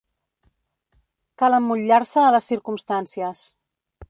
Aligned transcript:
Cal 1.41 1.57
emmotllar-se 1.59 2.25
a 2.25 2.35
les 2.37 2.51
circumstàncies. 2.55 3.49